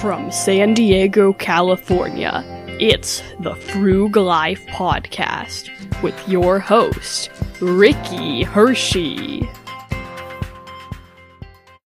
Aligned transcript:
From 0.00 0.32
San 0.32 0.72
Diego, 0.72 1.34
California, 1.34 2.42
it's 2.80 3.22
the 3.40 3.52
Frug 3.52 4.16
Life 4.16 4.64
Podcast 4.68 5.68
with 6.02 6.26
your 6.26 6.58
host, 6.58 7.28
Ricky 7.60 8.42
Hershey. 8.42 9.46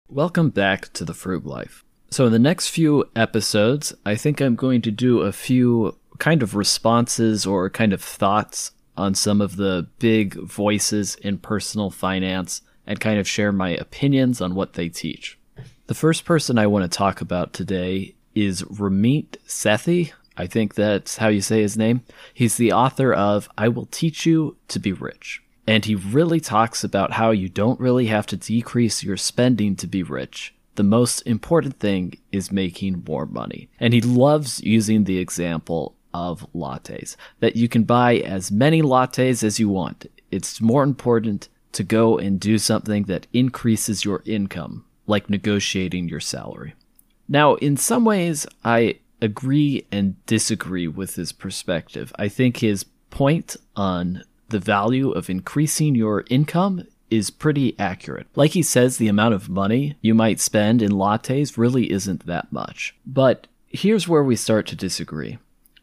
Welcome 0.09 0.51
back 0.51 0.93
to 0.95 1.05
the 1.05 1.13
Frug 1.13 1.45
Life. 1.45 1.85
So, 2.11 2.27
in 2.27 2.33
the 2.33 2.41
next 2.41 2.71
few 2.71 3.05
episodes, 3.15 3.95
I 4.05 4.17
think 4.17 4.41
I'm 4.41 4.57
going 4.57 4.83
to 4.83 4.91
do 4.91 5.21
a 5.21 5.31
few 5.31 5.97
kind 6.19 6.43
of 6.43 6.57
responses 6.57 7.47
or 7.47 7.71
kind 7.71 7.93
of 7.93 8.03
thoughts 8.03 8.73
on 8.97 9.15
some 9.15 9.41
of 9.41 9.55
the 9.55 9.87
big 10.01 10.35
voices 10.35 11.15
in 11.15 11.39
personal 11.39 11.91
finance 11.91 12.63
and 12.89 12.99
kind 12.99 13.21
of 13.21 13.29
share 13.29 13.53
my 13.53 13.71
opinions 13.71 14.41
on 14.41 14.57
what 14.57 14.73
they 14.73 14.89
teach. 14.89 15.39
The 15.91 15.95
first 15.95 16.25
person 16.25 16.57
I 16.57 16.69
want 16.69 16.85
to 16.85 16.97
talk 16.97 17.21
about 17.21 17.53
today 17.53 18.15
is 18.33 18.63
Ramit 18.63 19.39
Sethi. 19.49 20.13
I 20.37 20.47
think 20.47 20.77
that's 20.77 21.17
how 21.17 21.27
you 21.27 21.41
say 21.41 21.63
his 21.63 21.77
name. 21.77 22.03
He's 22.33 22.57
the 22.57 22.71
author 22.71 23.13
of 23.13 23.49
I 23.59 23.67
Will 23.67 23.87
Teach 23.87 24.25
You 24.25 24.57
to 24.69 24.79
Be 24.79 24.93
Rich. 24.93 25.43
And 25.67 25.85
he 25.85 25.97
really 25.97 26.39
talks 26.39 26.85
about 26.85 27.15
how 27.15 27.33
you 27.33 27.49
don't 27.49 27.81
really 27.81 28.07
have 28.07 28.25
to 28.27 28.37
decrease 28.37 29.03
your 29.03 29.17
spending 29.17 29.75
to 29.75 29.89
be 29.89 30.05
rich. 30.05 30.55
The 30.77 30.85
most 30.85 31.23
important 31.23 31.81
thing 31.81 32.21
is 32.31 32.53
making 32.53 33.03
more 33.05 33.27
money. 33.27 33.69
And 33.81 33.93
he 33.93 34.01
loves 34.01 34.63
using 34.63 35.03
the 35.03 35.19
example 35.19 35.97
of 36.15 36.47
lattes, 36.55 37.17
that 37.41 37.57
you 37.57 37.69
can 37.69 37.83
buy 37.83 38.19
as 38.19 38.53
many 38.53 38.81
lattes 38.81 39.43
as 39.43 39.59
you 39.59 39.69
want. 39.69 40.07
It's 40.31 40.61
more 40.61 40.85
important 40.85 41.49
to 41.73 41.83
go 41.83 42.17
and 42.17 42.39
do 42.39 42.59
something 42.59 43.07
that 43.07 43.27
increases 43.33 44.05
your 44.05 44.23
income 44.25 44.85
like 45.11 45.29
negotiating 45.29 46.09
your 46.09 46.21
salary. 46.21 46.75
Now, 47.29 47.57
in 47.57 47.77
some 47.77 48.05
ways, 48.05 48.47
I 48.65 49.01
agree 49.21 49.87
and 49.93 50.25
disagree 50.27 50.89
with 50.89 51.17
his 51.17 51.33
perspective. 51.33 52.13
I 52.19 52.29
think 52.29 52.57
his 52.57 52.85
point 53.11 53.57
on 53.77 54.25
the 54.49 54.59
value 54.59 55.11
of 55.11 55.29
increasing 55.31 55.95
your 55.95 56.25
income 56.31 56.87
is 57.11 57.31
pretty 57.31 57.79
accurate. 57.79 58.29
Like 58.35 58.53
he 58.53 58.63
says, 58.63 58.97
the 58.97 59.09
amount 59.09 59.35
of 59.35 59.49
money 59.49 59.97
you 60.01 60.15
might 60.15 60.41
spend 60.41 60.81
in 60.81 60.93
lattes 60.93 61.59
really 61.59 61.91
isn't 61.93 62.27
that 62.27 62.53
much. 62.53 62.95
But 63.05 63.47
here's 63.69 64.09
where 64.09 64.25
we 64.25 64.37
start 64.37 64.67
to 64.69 64.77
disagree. 64.77 65.39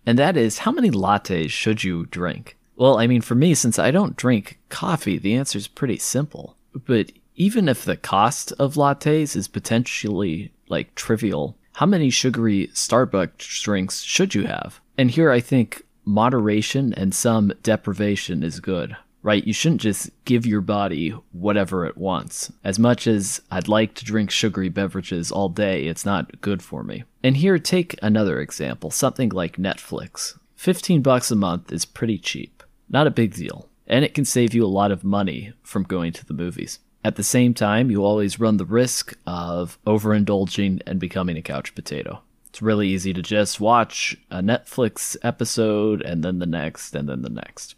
And 0.06 0.18
that 0.18 0.38
is, 0.38 0.60
how 0.60 0.72
many 0.72 0.90
lattes 0.90 1.50
should 1.50 1.84
you 1.84 2.06
drink? 2.06 2.58
Well, 2.78 2.98
I 2.98 3.08
mean, 3.08 3.22
for 3.22 3.36
me, 3.36 3.54
since 3.56 3.78
I 3.78 3.92
don't 3.92 4.16
drink 4.16 4.60
coffee, 4.70 5.18
the 5.18 5.36
answer 5.36 5.58
is 5.58 5.68
pretty 5.68 5.98
simple. 5.98 6.56
But 6.74 7.12
even 7.38 7.70
if 7.70 7.86
the 7.86 7.96
cost 7.96 8.52
of 8.54 8.74
lattes 8.74 9.36
is 9.36 9.48
potentially 9.48 10.52
like 10.68 10.94
trivial, 10.96 11.56
how 11.74 11.86
many 11.86 12.10
sugary 12.10 12.68
Starbucks 12.74 13.62
drinks 13.62 14.02
should 14.02 14.34
you 14.34 14.48
have? 14.48 14.82
And 14.98 15.12
here 15.12 15.30
I 15.30 15.40
think 15.40 15.84
moderation 16.04 16.94
and 16.96 17.14
some 17.14 17.54
deprivation 17.62 18.42
is 18.42 18.60
good, 18.60 18.98
right? 19.22 19.46
You 19.46 19.54
shouldn't 19.54 19.82
just 19.82 20.10
give 20.26 20.48
your 20.48 20.62
body 20.62 21.12
whatever 21.32 21.86
it 21.86 21.96
wants. 21.96 22.52
As 22.64 22.80
much 22.80 23.06
as 23.06 23.40
I'd 23.52 23.68
like 23.68 23.94
to 23.96 24.06
drink 24.06 24.32
sugary 24.32 24.70
beverages 24.70 25.32
all 25.32 25.50
day, 25.50 25.86
it's 25.86 26.06
not 26.06 26.42
good 26.42 26.64
for 26.64 26.84
me. 26.84 27.04
And 27.22 27.38
here, 27.38 27.60
take 27.60 27.96
another 28.02 28.42
example 28.42 28.90
something 28.90 29.30
like 29.30 29.58
Netflix. 29.58 30.40
15 30.56 31.04
bucks 31.04 31.30
a 31.30 31.36
month 31.36 31.72
is 31.72 31.86
pretty 31.86 32.18
cheap, 32.18 32.64
not 32.90 33.06
a 33.06 33.12
big 33.12 33.36
deal, 33.36 33.70
and 33.86 34.04
it 34.04 34.16
can 34.16 34.26
save 34.26 34.56
you 34.56 34.66
a 34.66 34.68
lot 34.68 34.92
of 34.92 35.04
money 35.04 35.54
from 35.62 35.84
going 35.84 36.12
to 36.14 36.26
the 36.26 36.34
movies. 36.34 36.80
At 37.08 37.16
the 37.16 37.24
same 37.24 37.54
time, 37.54 37.90
you 37.90 38.04
always 38.04 38.38
run 38.38 38.58
the 38.58 38.66
risk 38.66 39.14
of 39.26 39.80
overindulging 39.88 40.82
and 40.86 41.00
becoming 41.00 41.38
a 41.38 41.42
couch 41.42 41.74
potato. 41.74 42.22
It's 42.50 42.62
really 42.62 42.90
easy 42.90 43.14
to 43.14 43.22
just 43.22 43.62
watch 43.62 44.18
a 44.30 44.42
Netflix 44.42 45.16
episode 45.24 46.02
and 46.02 46.22
then 46.22 46.40
the 46.40 46.46
next 46.46 46.94
and 46.96 47.08
then 47.08 47.22
the 47.22 47.30
next. 47.30 47.76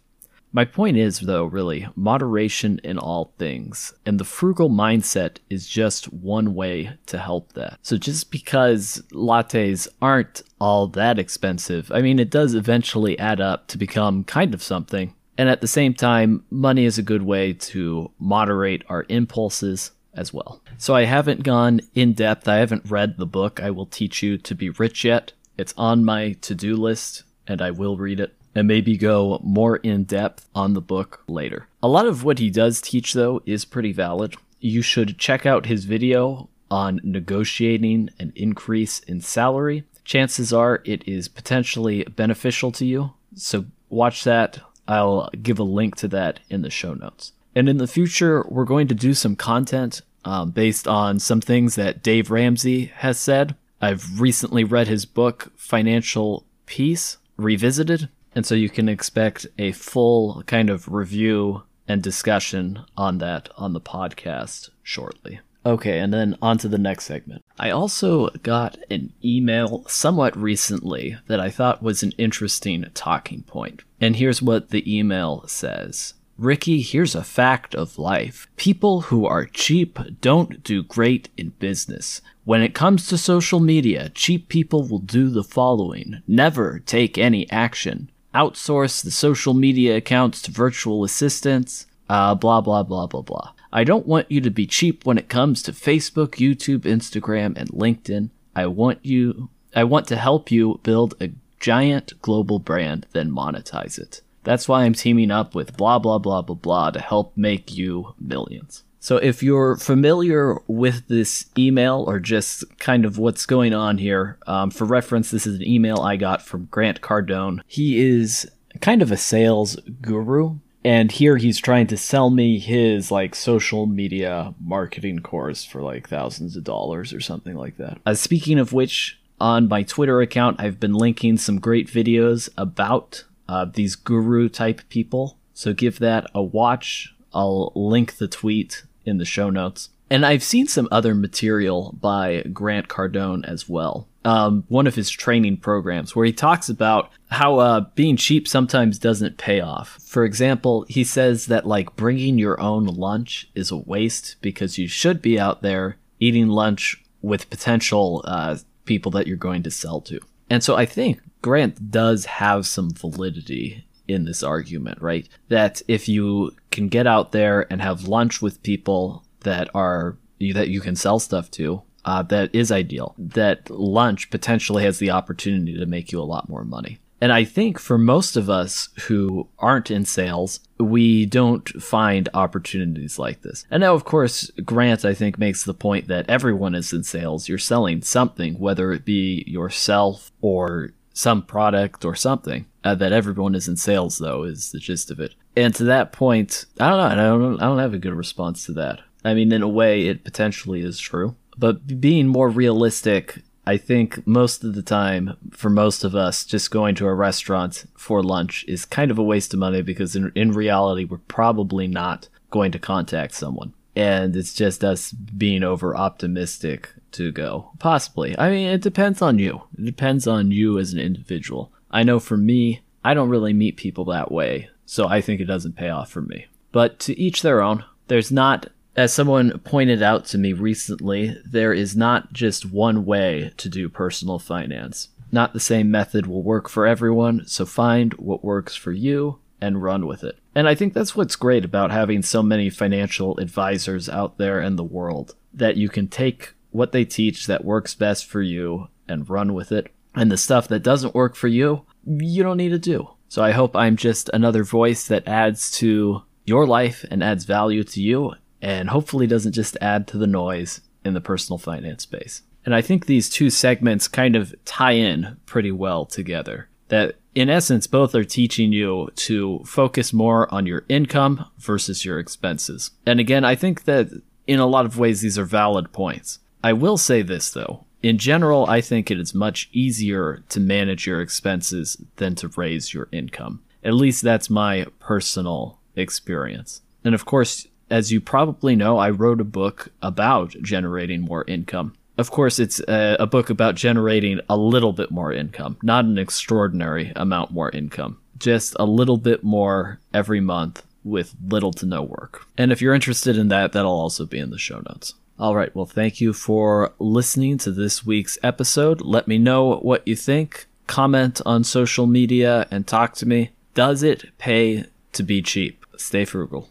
My 0.51 0.65
point 0.65 0.97
is, 0.97 1.19
though, 1.19 1.45
really, 1.45 1.87
moderation 1.95 2.81
in 2.83 2.97
all 2.97 3.35
things, 3.37 3.93
and 4.03 4.19
the 4.19 4.25
frugal 4.25 4.71
mindset 4.71 5.37
is 5.47 5.67
just 5.67 6.11
one 6.11 6.55
way 6.55 6.97
to 7.05 7.19
help 7.19 7.53
that. 7.53 7.77
So, 7.83 7.97
just 7.97 8.31
because 8.31 9.03
lattes 9.11 9.87
aren't 10.01 10.41
all 10.59 10.87
that 10.87 11.19
expensive, 11.19 11.91
I 11.91 12.01
mean, 12.01 12.17
it 12.17 12.31
does 12.31 12.55
eventually 12.55 13.19
add 13.19 13.39
up 13.39 13.67
to 13.67 13.77
become 13.77 14.23
kind 14.23 14.55
of 14.55 14.63
something, 14.63 15.13
and 15.39 15.47
at 15.47 15.61
the 15.61 15.67
same 15.67 15.93
time, 15.93 16.43
money 16.49 16.83
is 16.83 16.97
a 16.97 17.01
good 17.01 17.21
way 17.21 17.53
to 17.53 18.11
moderate 18.19 18.83
our 18.89 19.05
impulses 19.07 19.91
as 20.13 20.33
well. 20.33 20.61
So 20.77 20.93
I 20.93 21.05
haven't 21.05 21.43
gone 21.43 21.79
in 21.95 22.11
depth. 22.11 22.49
I 22.49 22.57
haven't 22.57 22.91
read 22.91 23.15
the 23.15 23.25
book 23.25 23.61
I 23.61 23.71
will 23.71 23.85
teach 23.85 24.21
you 24.21 24.37
to 24.37 24.53
be 24.53 24.69
rich 24.69 25.05
yet. 25.05 25.31
It's 25.57 25.73
on 25.77 26.03
my 26.03 26.33
to 26.41 26.53
do 26.53 26.75
list 26.75 27.23
and 27.47 27.61
I 27.61 27.71
will 27.71 27.95
read 27.95 28.19
it 28.19 28.35
and 28.53 28.67
maybe 28.67 28.97
go 28.97 29.39
more 29.41 29.77
in 29.77 30.03
depth 30.03 30.45
on 30.53 30.73
the 30.73 30.81
book 30.81 31.23
later. 31.29 31.69
A 31.81 31.87
lot 31.87 32.05
of 32.05 32.25
what 32.25 32.39
he 32.39 32.49
does 32.49 32.81
teach, 32.81 33.13
though, 33.13 33.41
is 33.45 33.63
pretty 33.63 33.93
valid. 33.93 34.35
You 34.59 34.81
should 34.81 35.17
check 35.17 35.45
out 35.45 35.67
his 35.67 35.85
video 35.85 36.49
on 36.69 36.99
negotiating 37.01 38.09
an 38.19 38.33
increase 38.35 38.99
in 38.99 39.21
salary. 39.21 39.85
Chances 40.03 40.51
are 40.51 40.81
it 40.83 41.07
is 41.07 41.29
potentially 41.29 42.03
beneficial 42.03 42.73
to 42.73 42.85
you. 42.85 43.13
So 43.35 43.67
watch 43.87 44.25
that 44.25 44.59
I'll 44.89 45.29
give 45.41 45.59
a 45.59 45.63
link 45.63 45.95
to 45.97 46.07
that 46.09 46.39
in 46.49 46.63
the 46.63 46.71
show 46.71 46.95
notes. 46.95 47.31
And 47.55 47.69
in 47.69 47.77
the 47.77 47.87
future, 47.87 48.43
we're 48.49 48.65
going 48.65 48.87
to 48.87 48.95
do 48.95 49.13
some 49.13 49.35
content 49.35 50.01
um, 50.25 50.49
based 50.49 50.87
on 50.87 51.19
some 51.19 51.41
things 51.41 51.75
that 51.75 52.03
Dave 52.03 52.31
Ramsey 52.31 52.85
has 52.95 53.19
said. 53.19 53.55
I've 53.81 54.19
recently 54.19 54.63
read 54.63 54.87
his 54.87 55.05
book, 55.05 55.51
Financial 55.55 56.45
Peace 56.65 57.17
Revisited, 57.37 58.09
and 58.33 58.45
so 58.45 58.55
you 58.55 58.69
can 58.69 58.89
expect 58.89 59.47
a 59.57 59.71
full 59.71 60.43
kind 60.47 60.69
of 60.69 60.91
review 60.91 61.63
and 61.87 62.01
discussion 62.03 62.83
on 62.97 63.19
that 63.19 63.49
on 63.57 63.73
the 63.73 63.81
podcast 63.81 64.69
shortly. 64.83 65.39
Okay, 65.65 65.99
and 65.99 66.13
then 66.13 66.37
on 66.41 66.57
to 66.59 66.67
the 66.67 66.77
next 66.77 67.05
segment. 67.05 67.43
I 67.59 67.71
also 67.71 68.29
got 68.41 68.77
an 68.89 69.11
email 69.23 69.83
somewhat 69.87 70.37
recently 70.37 71.17
that 71.27 71.41
I 71.41 71.49
thought 71.49 71.83
was 71.83 72.01
an 72.01 72.13
interesting 72.17 72.85
talking 72.93 73.43
point. 73.43 73.83
And 73.99 74.15
here's 74.15 74.41
what 74.41 74.69
the 74.69 74.97
email 74.97 75.45
says. 75.45 76.13
Ricky, 76.37 76.81
here's 76.81 77.15
a 77.15 77.23
fact 77.23 77.75
of 77.75 77.99
life. 77.99 78.47
People 78.55 79.01
who 79.01 79.25
are 79.25 79.43
cheap 79.43 79.99
don't 80.21 80.63
do 80.63 80.83
great 80.83 81.27
in 81.35 81.49
business. 81.59 82.21
When 82.45 82.61
it 82.61 82.73
comes 82.73 83.07
to 83.07 83.17
social 83.17 83.59
media, 83.59 84.07
cheap 84.15 84.47
people 84.47 84.87
will 84.87 84.99
do 84.99 85.29
the 85.29 85.43
following 85.43 86.23
never 86.25 86.79
take 86.79 87.17
any 87.17 87.49
action, 87.51 88.09
outsource 88.33 89.03
the 89.03 89.11
social 89.11 89.53
media 89.53 89.97
accounts 89.97 90.41
to 90.43 90.51
virtual 90.51 91.03
assistants, 91.03 91.87
uh, 92.09 92.35
blah, 92.35 92.61
blah, 92.61 92.83
blah, 92.83 93.07
blah, 93.07 93.21
blah. 93.21 93.53
I 93.71 93.83
don't 93.83 94.07
want 94.07 94.31
you 94.31 94.41
to 94.41 94.49
be 94.49 94.65
cheap 94.65 95.05
when 95.05 95.17
it 95.17 95.29
comes 95.29 95.61
to 95.63 95.71
Facebook, 95.71 96.35
YouTube, 96.37 96.79
Instagram, 96.79 97.55
and 97.55 97.69
LinkedIn. 97.69 98.29
I 98.55 98.65
want 98.65 99.05
you 99.05 99.49
I 99.75 99.83
want 99.83 100.07
to 100.07 100.15
help 100.15 100.49
you 100.49 100.79
build 100.81 101.13
a 101.21 101.29
giant 101.59 102.19
global 102.21 102.57
brand, 102.57 103.05
then 103.13 103.29
monetize 103.29 103.99
it. 103.99 104.21
That's 104.43 104.67
why 104.67 104.83
I'm 104.83 104.93
teaming 104.93 105.29
up 105.29 105.53
with 105.53 105.77
blah 105.77 105.99
blah 105.99 106.17
blah 106.17 106.41
blah 106.41 106.55
blah 106.55 106.91
to 106.91 106.99
help 106.99 107.37
make 107.37 107.73
you 107.75 108.15
millions. 108.19 108.83
So 109.01 109.17
if 109.17 109.41
you're 109.41 109.77
familiar 109.77 110.57
with 110.67 111.07
this 111.07 111.45
email 111.57 112.03
or 112.07 112.19
just 112.19 112.65
kind 112.79 113.05
of 113.05 113.17
what's 113.17 113.45
going 113.45 113.73
on 113.73 113.97
here, 113.97 114.37
um, 114.45 114.71
for 114.71 114.83
reference, 114.83 115.31
this 115.31 115.47
is 115.47 115.55
an 115.55 115.65
email 115.65 115.99
I 116.01 116.17
got 116.17 116.41
from 116.41 116.65
Grant 116.65 116.99
Cardone. 116.99 117.61
He 117.65 117.99
is 117.99 118.49
kind 118.81 119.01
of 119.01 119.11
a 119.11 119.17
sales 119.17 119.77
guru 120.01 120.57
and 120.83 121.11
here 121.11 121.37
he's 121.37 121.59
trying 121.59 121.87
to 121.87 121.97
sell 121.97 122.29
me 122.29 122.59
his 122.59 123.11
like 123.11 123.35
social 123.35 123.85
media 123.85 124.53
marketing 124.63 125.19
course 125.19 125.63
for 125.63 125.81
like 125.81 126.07
thousands 126.07 126.55
of 126.55 126.63
dollars 126.63 127.13
or 127.13 127.19
something 127.19 127.55
like 127.55 127.77
that. 127.77 127.99
Uh, 128.05 128.13
speaking 128.13 128.59
of 128.59 128.73
which, 128.73 129.19
on 129.41 129.67
my 129.67 129.83
Twitter 129.83 130.21
account, 130.21 130.59
I've 130.59 130.79
been 130.79 130.93
linking 130.93 131.37
some 131.37 131.59
great 131.59 131.87
videos 131.87 132.49
about 132.57 133.25
uh, 133.47 133.65
these 133.65 133.95
guru 133.95 134.49
type 134.49 134.81
people. 134.89 135.37
So 135.53 135.73
give 135.73 135.99
that 135.99 136.29
a 136.33 136.41
watch. 136.41 137.13
I'll 137.33 137.71
link 137.75 138.17
the 138.17 138.27
tweet 138.27 138.83
in 139.05 139.17
the 139.17 139.25
show 139.25 139.49
notes. 139.49 139.89
And 140.09 140.25
I've 140.25 140.43
seen 140.43 140.67
some 140.67 140.87
other 140.91 141.13
material 141.13 141.95
by 141.99 142.41
Grant 142.53 142.87
Cardone 142.87 143.47
as 143.47 143.69
well. 143.69 144.07
Um, 144.25 144.65
one 144.67 144.87
of 144.87 144.95
his 144.95 145.09
training 145.09 145.57
programs 145.57 146.15
where 146.15 146.25
he 146.25 146.33
talks 146.33 146.67
about 146.67 147.11
how 147.29 147.59
uh, 147.59 147.81
being 147.95 148.17
cheap 148.17 148.47
sometimes 148.47 148.99
doesn't 148.99 149.37
pay 149.37 149.61
off. 149.61 149.97
For 150.01 150.25
example, 150.25 150.85
he 150.89 151.03
says 151.03 151.45
that 151.45 151.65
like 151.65 151.95
bringing 151.95 152.37
your 152.37 152.59
own 152.59 152.85
lunch 152.85 153.49
is 153.55 153.71
a 153.71 153.77
waste 153.77 154.35
because 154.41 154.77
you 154.77 154.87
should 154.87 155.21
be 155.21 155.39
out 155.39 155.61
there 155.61 155.97
eating 156.19 156.47
lunch 156.47 157.01
with 157.21 157.49
potential 157.49 158.21
uh, 158.25 158.57
people 158.85 159.11
that 159.11 159.27
you're 159.27 159.37
going 159.37 159.63
to 159.63 159.71
sell 159.71 160.01
to. 160.01 160.19
And 160.49 160.63
so 160.63 160.75
I 160.75 160.85
think 160.85 161.21
Grant 161.41 161.91
does 161.91 162.25
have 162.25 162.65
some 162.65 162.91
validity 162.91 163.85
in 164.07 164.25
this 164.25 164.43
argument, 164.43 165.01
right? 165.01 165.29
That 165.49 165.81
if 165.87 166.09
you 166.09 166.55
can 166.71 166.87
get 166.87 167.07
out 167.07 167.31
there 167.31 167.71
and 167.71 167.81
have 167.81 168.07
lunch 168.07 168.41
with 168.41 168.63
people 168.63 169.23
that 169.41 169.69
are 169.73 170.17
that 170.39 170.69
you 170.69 170.79
can 170.79 170.95
sell 170.95 171.19
stuff 171.19 171.51
to, 171.51 171.81
uh, 172.05 172.23
that 172.23 172.53
is 172.55 172.71
ideal, 172.71 173.13
that 173.17 173.69
lunch 173.69 174.29
potentially 174.29 174.83
has 174.83 174.99
the 174.99 175.11
opportunity 175.11 175.77
to 175.77 175.85
make 175.85 176.11
you 176.11 176.21
a 176.21 176.23
lot 176.23 176.47
more 176.47 176.63
money. 176.63 176.97
And 177.21 177.33
I 177.33 177.43
think 177.43 177.79
for 177.79 177.97
most 177.97 178.37
of 178.37 178.49
us 178.49 178.89
who 179.07 179.49
aren't 179.59 179.91
in 179.91 180.05
sales, 180.05 180.61
we 180.79 181.25
don't 181.25 181.67
find 181.81 182.29
opportunities 182.33 183.19
like 183.19 183.41
this. 183.41 183.65
And 183.69 183.81
now, 183.81 183.93
of 183.93 184.05
course, 184.05 184.49
Grant, 184.63 185.03
I 185.03 185.13
think, 185.13 185.37
makes 185.37 185.63
the 185.63 185.73
point 185.73 186.07
that 186.07 186.29
everyone 186.29 186.75
is 186.75 186.93
in 186.93 187.03
sales. 187.03 187.49
You're 187.49 187.57
selling 187.57 188.01
something, 188.01 188.57
whether 188.57 188.93
it 188.93 189.03
be 189.03 189.43
yourself 189.45 190.31
or 190.39 190.91
some 191.13 191.41
product 191.41 192.05
or 192.05 192.15
something. 192.15 192.65
Uh, 192.81 192.95
that 192.95 193.11
everyone 193.11 193.55
is 193.55 193.67
in 193.67 193.75
sales, 193.75 194.19
though, 194.19 194.43
is 194.43 194.71
the 194.71 194.79
gist 194.79 195.11
of 195.11 195.19
it. 195.19 195.35
And 195.57 195.75
to 195.75 195.83
that 195.83 196.13
point, 196.13 196.65
I 196.79 196.87
don't 196.87 196.97
know. 196.97 197.05
I 197.05 197.15
don't. 197.15 197.61
I 197.61 197.65
don't 197.65 197.79
have 197.79 197.93
a 197.93 197.97
good 197.99 198.13
response 198.13 198.65
to 198.67 198.73
that. 198.73 199.01
I 199.23 199.33
mean, 199.33 199.51
in 199.51 199.61
a 199.61 199.67
way, 199.67 200.07
it 200.07 200.23
potentially 200.23 200.81
is 200.81 200.99
true. 200.99 201.35
But 201.57 201.99
being 201.99 202.27
more 202.27 202.49
realistic, 202.49 203.41
I 203.65 203.77
think 203.77 204.25
most 204.25 204.63
of 204.63 204.75
the 204.75 204.81
time, 204.81 205.35
for 205.51 205.69
most 205.69 206.03
of 206.03 206.15
us, 206.15 206.45
just 206.45 206.71
going 206.71 206.95
to 206.95 207.07
a 207.07 207.13
restaurant 207.13 207.85
for 207.97 208.23
lunch 208.23 208.65
is 208.67 208.85
kind 208.85 209.11
of 209.11 209.19
a 209.19 209.23
waste 209.23 209.53
of 209.53 209.59
money 209.59 209.81
because 209.81 210.15
in, 210.15 210.31
in 210.35 210.53
reality, 210.53 211.03
we're 211.03 211.17
probably 211.17 211.87
not 211.87 212.29
going 212.49 212.71
to 212.71 212.79
contact 212.79 213.33
someone. 213.33 213.73
And 213.95 214.35
it's 214.35 214.53
just 214.53 214.83
us 214.83 215.11
being 215.11 215.63
over 215.63 215.95
optimistic 215.95 216.89
to 217.11 217.31
go. 217.31 217.71
Possibly. 217.79 218.37
I 218.39 218.49
mean, 218.49 218.69
it 218.69 218.81
depends 218.81 219.21
on 219.21 219.39
you. 219.39 219.63
It 219.77 219.85
depends 219.85 220.25
on 220.27 220.51
you 220.51 220.79
as 220.79 220.93
an 220.93 220.99
individual. 220.99 221.71
I 221.91 222.03
know 222.03 222.19
for 222.19 222.37
me, 222.37 222.81
I 223.03 223.13
don't 223.13 223.29
really 223.29 223.53
meet 223.53 223.77
people 223.77 224.05
that 224.05 224.31
way, 224.31 224.69
so 224.85 225.07
I 225.07 225.21
think 225.21 225.41
it 225.41 225.45
doesn't 225.45 225.75
pay 225.75 225.89
off 225.89 226.09
for 226.09 226.21
me. 226.21 226.47
But 226.71 226.99
to 226.99 227.19
each 227.19 227.41
their 227.41 227.61
own. 227.61 227.83
There's 228.07 228.31
not 228.31 228.67
as 228.99 229.13
someone 229.13 229.59
pointed 229.59 230.03
out 230.03 230.25
to 230.25 230.37
me 230.37 230.51
recently, 230.53 231.37
there 231.45 231.73
is 231.73 231.95
not 231.95 232.33
just 232.33 232.69
one 232.69 233.05
way 233.05 233.53
to 233.57 233.69
do 233.69 233.87
personal 233.87 234.39
finance. 234.39 235.09
Not 235.31 235.53
the 235.53 235.59
same 235.59 235.91
method 235.91 236.25
will 236.25 236.41
work 236.41 236.67
for 236.67 236.87
everyone, 236.87 237.45
so 237.45 237.65
find 237.65 238.13
what 238.15 238.43
works 238.43 238.75
for 238.75 238.91
you 238.91 239.39
and 239.61 239.81
run 239.81 240.07
with 240.07 240.23
it. 240.23 240.37
And 240.55 240.67
I 240.67 240.75
think 240.75 240.93
that's 240.93 241.15
what's 241.15 241.35
great 241.35 241.63
about 241.63 241.91
having 241.91 242.23
so 242.23 242.41
many 242.41 242.69
financial 242.69 243.37
advisors 243.37 244.09
out 244.09 244.37
there 244.37 244.61
in 244.61 244.75
the 244.75 244.83
world 244.83 245.35
that 245.53 245.77
you 245.77 245.87
can 245.87 246.07
take 246.07 246.53
what 246.71 246.91
they 246.91 247.05
teach 247.05 247.47
that 247.47 247.63
works 247.63 247.95
best 247.95 248.25
for 248.25 248.41
you 248.41 248.87
and 249.07 249.29
run 249.29 249.53
with 249.53 249.71
it. 249.71 249.93
And 250.15 250.31
the 250.31 250.37
stuff 250.37 250.67
that 250.67 250.83
doesn't 250.83 251.15
work 251.15 251.35
for 251.35 251.47
you, 251.47 251.85
you 252.05 252.43
don't 252.43 252.57
need 252.57 252.69
to 252.69 252.79
do. 252.79 253.09
So 253.27 253.43
I 253.43 253.51
hope 253.51 253.75
I'm 253.75 253.95
just 253.95 254.29
another 254.33 254.63
voice 254.63 255.07
that 255.07 255.27
adds 255.27 255.71
to 255.77 256.23
your 256.45 256.65
life 256.65 257.05
and 257.11 257.23
adds 257.23 257.45
value 257.45 257.83
to 257.83 258.01
you 258.01 258.33
and 258.61 258.89
hopefully 258.89 259.27
doesn't 259.27 259.53
just 259.53 259.77
add 259.81 260.07
to 260.07 260.17
the 260.17 260.27
noise 260.27 260.81
in 261.05 261.13
the 261.13 261.21
personal 261.21 261.57
finance 261.57 262.03
space. 262.03 262.41
And 262.65 262.75
I 262.75 262.81
think 262.81 263.05
these 263.05 263.29
two 263.29 263.49
segments 263.49 264.07
kind 264.07 264.35
of 264.35 264.53
tie 264.65 264.91
in 264.91 265.37
pretty 265.45 265.71
well 265.71 266.05
together. 266.05 266.69
That 266.89 267.15
in 267.35 267.49
essence, 267.49 267.87
both 267.87 268.15
are 268.15 268.23
teaching 268.23 268.73
you 268.73 269.09
to 269.15 269.61
focus 269.65 270.11
more 270.11 270.53
on 270.53 270.65
your 270.65 270.83
income 270.89 271.45
versus 271.57 272.03
your 272.03 272.19
expenses. 272.19 272.91
And 273.05 273.19
again, 273.19 273.45
I 273.45 273.55
think 273.55 273.85
that 273.85 274.09
in 274.47 274.59
a 274.59 274.67
lot 274.67 274.85
of 274.85 274.97
ways, 274.97 275.21
these 275.21 275.37
are 275.37 275.45
valid 275.45 275.93
points. 275.93 276.39
I 276.63 276.73
will 276.73 276.97
say 276.97 277.21
this 277.21 277.51
though. 277.51 277.85
In 278.01 278.17
general, 278.17 278.65
I 278.67 278.81
think 278.81 279.11
it 279.11 279.19
is 279.19 279.33
much 279.33 279.69
easier 279.73 280.43
to 280.49 280.59
manage 280.59 281.05
your 281.05 281.21
expenses 281.21 281.97
than 282.15 282.35
to 282.35 282.47
raise 282.49 282.93
your 282.93 283.09
income. 283.11 283.61
At 283.83 283.93
least 283.93 284.21
that's 284.21 284.49
my 284.49 284.87
personal 284.99 285.79
experience. 285.95 286.81
And 287.03 287.13
of 287.13 287.25
course, 287.25 287.67
as 287.89 288.11
you 288.11 288.21
probably 288.21 288.75
know, 288.75 288.97
I 288.97 289.09
wrote 289.09 289.41
a 289.41 289.45
book 289.45 289.89
about 290.01 290.55
generating 290.61 291.21
more 291.21 291.43
income. 291.47 291.95
Of 292.17 292.31
course, 292.31 292.59
it's 292.59 292.79
a, 292.81 293.15
a, 293.19 293.27
book 293.27 293.49
about 293.49 293.75
generating 293.75 294.41
a 294.49 294.57
little 294.57 294.91
bit 294.91 295.09
more 295.09 295.31
income, 295.31 295.77
not 295.81 296.03
an 296.03 296.17
extraordinary 296.17 297.13
amount 297.15 297.51
more 297.51 297.69
income, 297.69 298.19
just 298.37 298.75
a 298.77 298.85
little 298.85 299.17
bit 299.17 299.43
more 299.43 299.99
every 300.13 300.41
month 300.41 300.85
with 301.05 301.33
little 301.47 301.71
to 301.73 301.85
no 301.85 302.03
work. 302.03 302.45
And 302.57 302.73
if 302.73 302.81
you're 302.81 302.93
interested 302.93 303.37
in 303.37 303.47
that, 303.49 303.71
that'll 303.71 303.91
also 303.91 304.25
be 304.25 304.37
in 304.37 304.49
the 304.49 304.57
show 304.57 304.81
notes. 304.89 305.13
All 305.39 305.55
right, 305.55 305.73
well, 305.73 305.85
thank 305.85 306.19
you 306.19 306.33
for 306.33 306.93
listening 306.99 307.57
to 307.59 307.71
this 307.71 308.05
week's 308.05 308.37
episode. 308.43 308.99
Let 308.99 309.25
me 309.25 309.37
know 309.37 309.77
what 309.77 310.05
you 310.05 310.17
think. 310.17 310.67
Comment 310.87 311.39
on 311.45 311.63
social 311.63 312.05
media 312.05 312.67
and 312.69 312.85
talk 312.85 313.13
to 313.15 313.25
me. 313.25 313.51
Does 313.73 314.03
it 314.03 314.37
pay 314.37 314.85
to 315.13 315.23
be 315.23 315.41
cheap? 315.41 315.85
Stay 315.95 316.25
frugal. 316.25 316.69